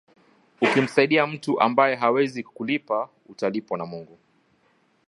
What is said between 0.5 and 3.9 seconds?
Ukimsaidia mtu ambaye hawezi kukulipa, utalipwa na